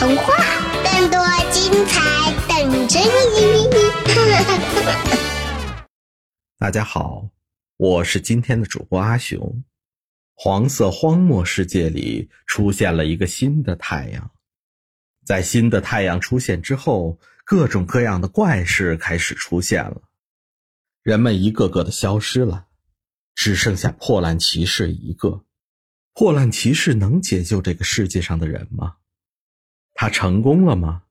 [0.00, 0.32] 童话，
[0.82, 1.20] 更多
[1.52, 3.68] 精彩等着你！
[6.56, 7.28] 大家好，
[7.76, 9.62] 我是今天的主播阿雄。
[10.34, 14.30] 黄色荒漠世界里出现了一个新的太阳，
[15.26, 20.00] 在新的太阳出现之后，各种各样的怪事开始出现了，
[21.02, 22.68] 人们一个个的消失了，
[23.34, 25.44] 只剩下破烂骑士一个。
[26.14, 28.94] 破烂骑士能解救这个世界上的人吗？
[30.02, 31.02] 他成功了吗？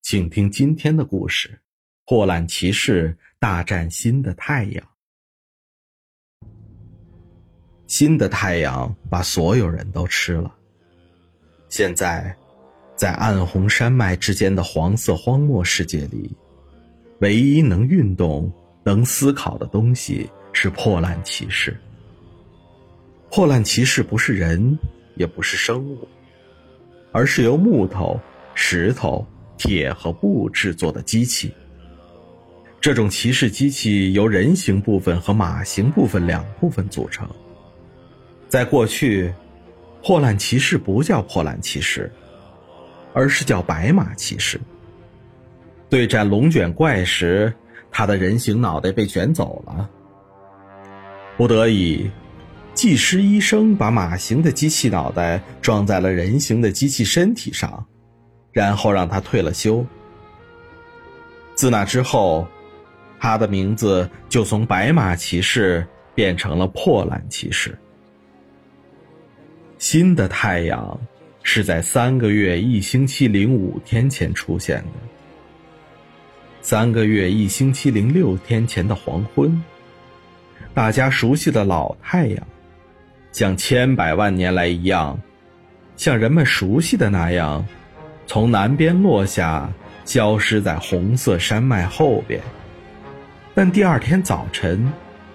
[0.00, 1.60] 请听今天的故事：
[2.06, 4.88] 破烂骑士大战新的太阳。
[7.88, 10.54] 新的太阳把所有人都吃了。
[11.68, 12.32] 现在，
[12.94, 16.30] 在暗红山脉之间的黄色荒漠世界里，
[17.18, 18.48] 唯一能运动、
[18.84, 21.76] 能思考的东西是破烂骑士。
[23.28, 24.78] 破烂骑士不是人，
[25.16, 26.06] 也不是生物。
[27.14, 28.20] 而是由木头、
[28.56, 29.24] 石头、
[29.56, 31.54] 铁和布制作的机器。
[32.80, 37.24] 这种骑士机器由人形部分和马形部分两部分组成。
[38.48, 39.32] 在过去，
[40.02, 42.10] 破烂骑士不叫破烂骑士，
[43.12, 44.60] 而是叫白马骑士。
[45.88, 47.54] 对战龙卷怪时，
[47.92, 49.88] 他的人形脑袋被卷走了。
[51.36, 52.10] 不得已。
[52.74, 57.86] 技师医生把马形的机器脑袋装在了人形的机器身体上，
[58.52, 59.86] 然后让他退了休。
[61.54, 62.46] 自那之后，
[63.20, 65.86] 他的名字就从白马骑士
[66.16, 67.78] 变成了破烂骑士。
[69.78, 71.00] 新的太阳
[71.44, 74.92] 是在三个月一星期零五天前出现的。
[76.60, 79.62] 三个月一星期零六天前的黄昏，
[80.74, 82.46] 大家熟悉的老太阳。
[83.34, 85.20] 像千百万年来一样，
[85.96, 87.66] 像人们熟悉的那样，
[88.28, 89.68] 从南边落下，
[90.04, 92.40] 消失在红色山脉后边。
[93.52, 94.88] 但第二天早晨，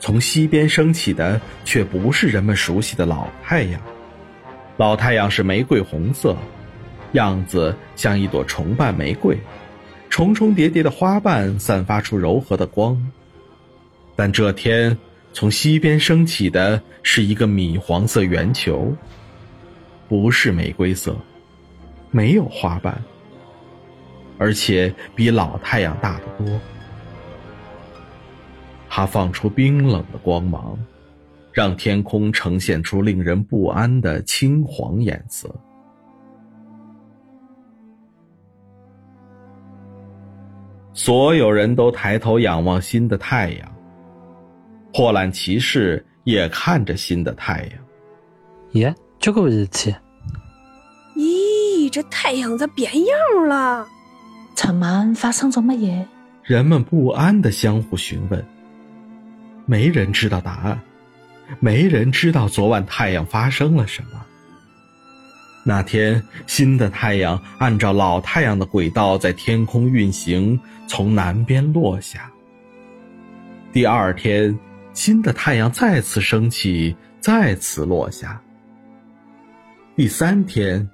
[0.00, 3.80] 从西边升起的却不是人们熟悉的老太阳。
[4.76, 6.36] 老太阳是玫瑰红色，
[7.12, 9.38] 样子像一朵重瓣玫瑰，
[10.10, 13.00] 重重叠叠的花瓣散发出柔和的光。
[14.16, 14.98] 但这天。
[15.34, 18.94] 从西边升起的是一个米黄色圆球，
[20.08, 21.16] 不是玫瑰色，
[22.12, 22.96] 没有花瓣，
[24.38, 26.60] 而且比老太阳大得多。
[28.88, 30.78] 它放出冰冷的光芒，
[31.50, 35.52] 让天空呈现出令人不安的青黄颜色。
[40.92, 43.73] 所有人都抬头仰望新的太阳。
[44.94, 47.72] 破烂骑士也看着新的太阳。
[48.74, 49.92] 耶，这个日期。
[51.16, 53.88] 咦，这太阳咋变样了？
[54.54, 56.06] 昨晚发生咗乜嘢？
[56.44, 58.46] 人们不安的相互询问。
[59.66, 60.80] 没人知道答案，
[61.58, 64.24] 没人知道昨晚太阳发生了什么。
[65.64, 72.30] 那天，新的太阳按照老太阳的轨道在天空运行，从南边落下。
[73.72, 74.56] 第二天。
[74.94, 78.40] 新的太阳再次升起，再次落下。
[79.96, 80.88] 第三天，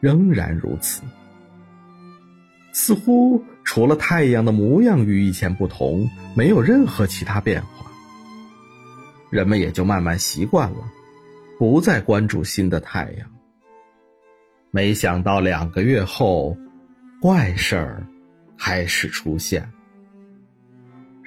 [0.00, 1.02] 仍然如此。
[2.72, 7.90] 似乎除了太阳的模样与以前不同，没有任何其他变化。
[9.30, 10.78] 人们也就慢慢习惯了，
[11.58, 13.30] 不再关注新的太阳。
[14.70, 16.56] 没想到两个月后，
[17.20, 18.06] 怪事儿
[18.58, 19.70] 开始出现。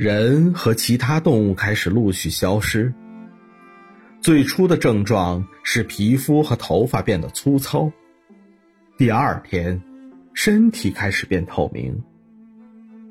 [0.02, 2.92] 人和其他动物开始陆续消失。
[4.20, 7.88] 最初的症状是皮肤和头发变得粗糙，
[8.98, 9.80] 第二天，
[10.34, 11.96] 身体开始变透明。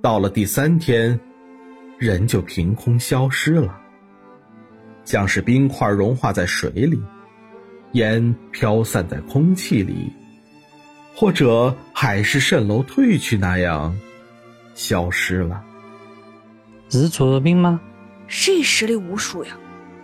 [0.02, 1.16] 到了第三天，
[1.96, 3.80] 人就凭空消失了，
[5.04, 7.00] 像是冰块融化在水里，
[7.92, 10.12] 烟飘散在空气里，
[11.14, 13.96] 或者海市蜃楼退去那样，
[14.74, 15.64] 消失了。
[16.98, 17.80] 是作病吗？
[18.26, 19.52] 谁施的巫术呀？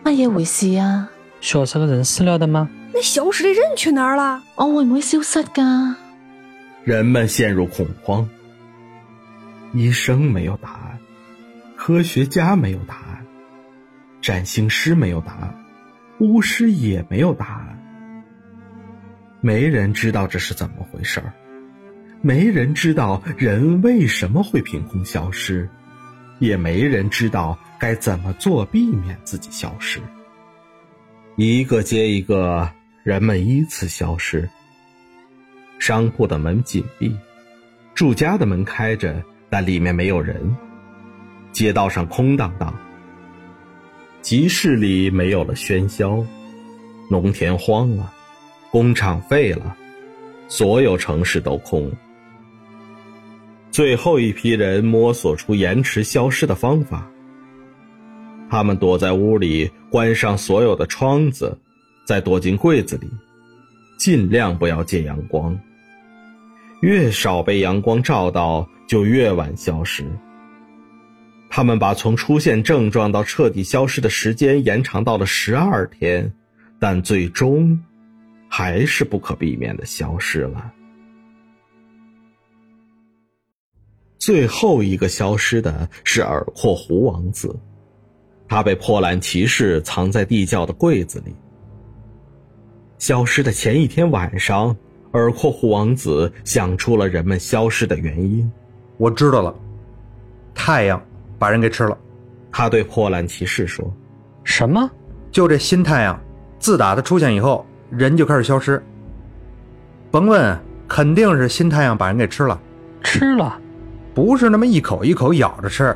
[0.05, 1.11] 乜嘢回事啊？
[1.41, 2.69] 学这个人死了的吗？
[2.95, 4.43] 那消失的人去哪儿了？
[4.55, 5.97] 我会不会消失噶？
[6.85, 8.29] 人们陷入恐慌。
[9.73, 10.99] 医生没有答案，
[11.77, 13.27] 科学家没有答案，
[14.23, 15.55] 占星师没有答案，
[16.21, 17.83] 巫师也没有答案。
[19.41, 21.33] 没人知道这是怎么回事儿，
[22.23, 25.69] 没人知道人为什么会凭空消失。
[26.39, 30.01] 也没人知道该怎么做避免自己消失。
[31.37, 32.71] 一个接一个，
[33.03, 34.49] 人们依次消失。
[35.79, 37.15] 商铺的门紧闭，
[37.95, 40.57] 住家的门开着，但里面没有人。
[41.53, 42.75] 街道上空荡荡，
[44.23, 46.25] 集市里没有了喧嚣，
[47.11, 48.13] 农田荒了，
[48.71, 49.77] 工厂废了，
[50.49, 51.91] 所有城市都空。
[53.77, 57.11] 最后一批人摸索出延迟消失的方法，
[58.49, 61.59] 他们躲在屋里，关上所有的窗子，
[62.07, 63.07] 再躲进柜子里，
[63.99, 65.61] 尽量不要见阳光。
[66.81, 70.07] 越少被阳光照到，就越晚消失。
[71.51, 76.33] 他们把从出现症状到彻底消失的时间延长到了十二天，
[76.79, 77.79] 但最终
[78.49, 80.73] 还是不可避免的消失了。
[84.19, 87.55] 最后一个消失的是耳廓狐王子，
[88.49, 91.35] 他被破烂骑士藏在地窖的柜子里。
[92.99, 94.75] 消失的前一天晚上，
[95.13, 98.51] 耳廓狐王子想出了人们消失的原因。
[98.97, 99.55] 我知道了，
[100.55, 101.01] 太阳
[101.39, 101.97] 把人给吃了。
[102.51, 103.95] 他对破烂骑士说
[104.45, 104.91] 什么？
[105.31, 106.19] 就这新太阳，
[106.59, 108.83] 自打它出现以后，人就开始消失。
[110.11, 110.59] 甭问，
[110.89, 112.59] 肯定是新太阳把人给吃了。
[113.03, 113.61] 吃了？
[114.17, 115.95] 不是那么一口一口咬着吃，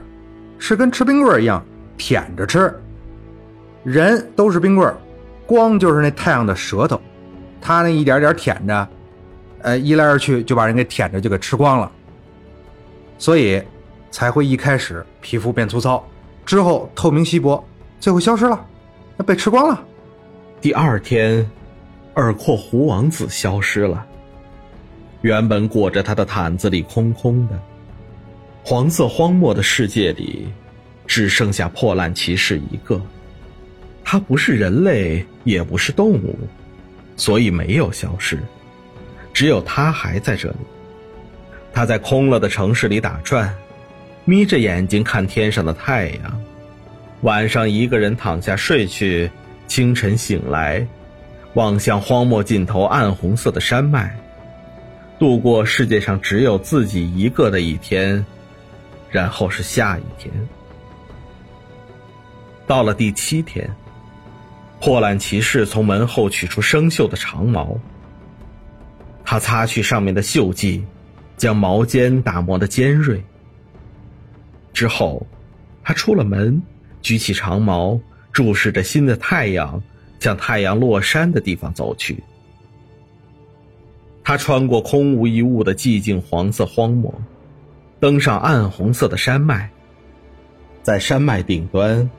[0.59, 1.65] 是跟吃冰棍一样
[1.97, 2.71] 舔着吃。
[3.83, 4.95] 人都是冰棍，
[5.47, 7.01] 光就是那太阳的舌头，
[7.63, 8.89] 他那一点点舔着，
[9.63, 11.91] 呃，一来二去就把人给舔着就给吃光了。
[13.17, 13.63] 所以
[14.11, 16.07] 才会一开始皮肤变粗糙，
[16.45, 17.65] 之后透明稀薄，
[18.01, 18.67] 最后消失了，
[19.17, 19.83] 那被吃光了。
[20.61, 21.51] 第二天，
[22.17, 24.05] 耳廓狐王子消失了。
[25.23, 27.59] 原本裹着他的毯子里空空的。
[28.63, 30.47] 黄色荒漠的世界里，
[31.07, 33.01] 只剩下破烂骑士一个。
[34.05, 36.39] 他不是人类，也不是动物，
[37.17, 38.39] 所以没有消失。
[39.33, 40.57] 只有他还在这里。
[41.73, 43.55] 他在空了的城市里打转，
[44.25, 46.43] 眯着眼睛看天上的太阳。
[47.23, 49.31] 晚上一个人躺下睡去，
[49.67, 50.87] 清晨醒来，
[51.55, 54.19] 望向荒漠尽头暗红色的山脉，
[55.19, 58.25] 度过世界上只有自己一个的一天。
[59.11, 60.33] 然后是下一天，
[62.67, 63.69] 到了第七天，
[64.81, 67.77] 破烂骑士从门后取出生锈的长矛，
[69.25, 70.85] 他擦去上面的锈迹，
[71.37, 73.23] 将毛尖打磨的尖锐。
[74.73, 75.27] 之后，
[75.83, 76.63] 他出了门，
[77.03, 77.99] 举起长矛，
[78.33, 79.83] 注视着新的太阳，
[80.21, 82.23] 向太阳落山的地方走去。
[84.23, 87.13] 他穿过空无一物的寂静黄色荒漠。
[88.01, 89.69] 登上暗红色的山脉，
[90.83, 92.11] 在山脉顶端，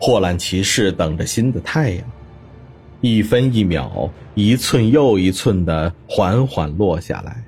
[0.00, 2.06] 霍兰骑士等着新的太阳，
[3.02, 7.44] 一分一秒，一寸又一寸的缓缓落下来。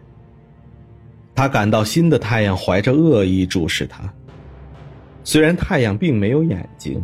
[1.35, 4.12] 他感到新的太阳怀着恶意注视他，
[5.25, 7.02] 虽然太阳并没有眼睛，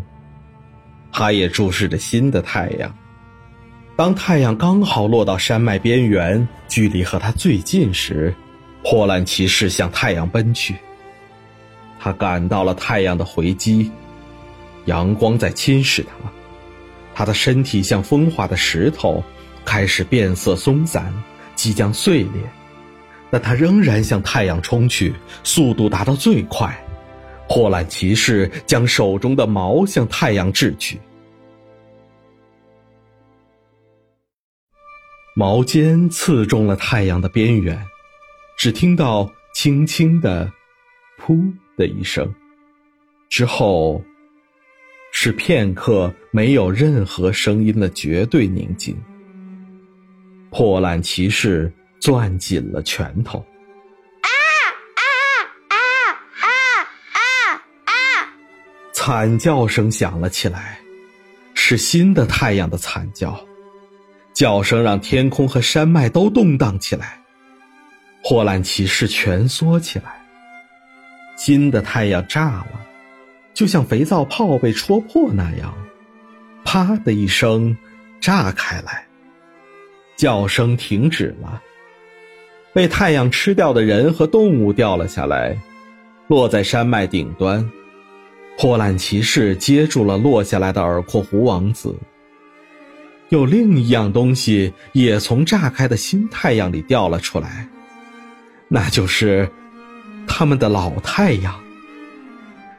[1.10, 2.94] 他也注视着新的太阳。
[3.96, 8.34] 当太阳刚好落到山脉边缘，距离和他最近时。
[8.84, 10.76] 破烂骑士向太阳奔去，
[11.98, 13.90] 他感到了太阳的回击，
[14.84, 16.30] 阳光在侵蚀他，
[17.14, 19.24] 他的身体像风化的石头，
[19.64, 21.10] 开始变色松散，
[21.54, 22.42] 即将碎裂，
[23.30, 26.78] 但他仍然向太阳冲去，速度达到最快。
[27.48, 31.00] 破烂骑士将手中的矛向太阳掷去，
[35.34, 37.82] 矛尖刺中了太阳的边缘。
[38.64, 40.50] 只听到轻轻的
[41.20, 42.34] “噗”的一声，
[43.28, 44.02] 之后
[45.12, 48.96] 是片刻没有任何声音的绝对宁静。
[50.50, 53.38] 破烂骑士攥紧了拳头，
[54.22, 54.30] 啊
[54.96, 55.02] 啊
[55.68, 55.76] 啊
[56.40, 56.48] 啊
[57.12, 57.20] 啊
[57.84, 58.32] 啊！
[58.94, 60.80] 惨叫声响了起来，
[61.52, 63.38] 是新的太阳的惨叫，
[64.32, 67.20] 叫声让天空和山脉都动荡起来。
[68.26, 70.24] 破烂骑士蜷缩起来，
[71.36, 72.80] 新的太阳炸了，
[73.52, 75.74] 就像肥皂泡被戳破那样，
[76.64, 77.76] 啪的一声
[78.22, 79.06] 炸开来，
[80.16, 81.62] 叫声停止了。
[82.72, 85.58] 被太阳吃掉的人和动物掉了下来，
[86.26, 87.70] 落在山脉顶端。
[88.56, 91.94] 破烂骑士接住了落下来的耳廓狐王子。
[93.28, 97.68] 有另一样东西也从炸开的新太阳里掉了出来。
[98.68, 99.48] 那就是
[100.26, 101.54] 他们的老太阳，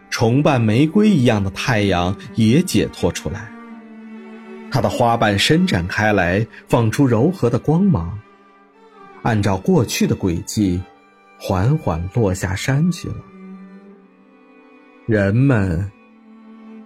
[0.09, 3.51] 重瓣玫瑰一样的太阳也解脱出来，
[4.71, 8.19] 它的花瓣伸展开来，放出柔和的光芒，
[9.21, 10.81] 按照过去的轨迹，
[11.39, 13.15] 缓缓落下山去了。
[15.05, 15.91] 人们，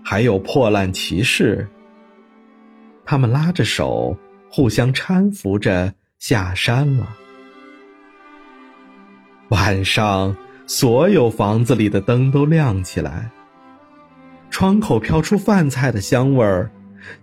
[0.04, 1.68] 还有破烂骑士，
[3.06, 4.16] 他们拉着手，
[4.52, 7.16] 互相搀扶着下山了。
[9.50, 10.36] 晚上，
[10.68, 13.30] 所有房子里的灯都亮起来，
[14.50, 16.70] 窗口飘出饭菜的香味儿。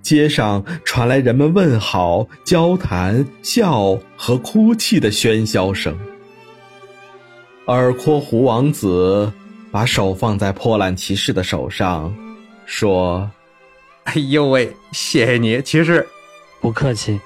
[0.03, 5.97] 街上传来人们问好、交谈、笑和哭泣的喧嚣声。
[7.67, 9.31] 尔阔胡王子
[9.71, 12.13] 把手放在破烂骑士的手上，
[12.65, 13.31] 说
[14.05, 16.05] ：“哎呦喂，谢谢你，骑士。
[16.61, 17.21] 不客气。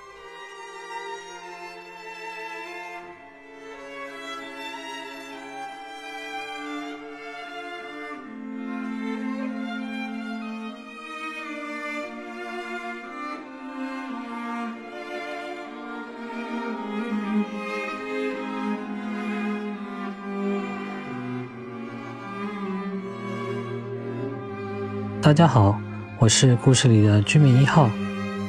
[25.30, 25.80] 大家好，
[26.18, 27.88] 我是故事里的居民一号。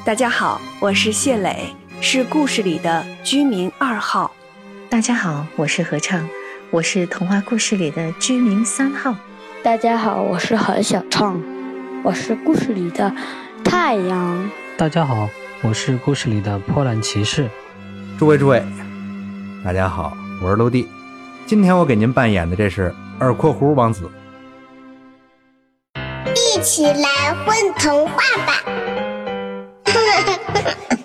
[0.03, 4.31] 大家好，我是谢磊，是故事里的居民二号。
[4.89, 6.27] 大家好，我是合唱，
[6.71, 9.15] 我是童话故事里的居民三号。
[9.61, 11.39] 大家好，我是何小畅，
[12.03, 13.13] 我是故事里的
[13.63, 14.49] 太阳。
[14.75, 15.29] 大家好，
[15.61, 17.47] 我是故事里的破烂骑士。
[18.17, 18.63] 诸位诸位，
[19.63, 20.87] 大家好，我是陆地。
[21.45, 24.09] 今天我给您扮演的这是二括弧王子。
[26.71, 28.15] 一起来混童话
[28.47, 28.63] 吧！